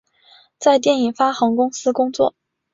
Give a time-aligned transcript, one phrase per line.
[0.57, 2.33] 在电影发行公司工作。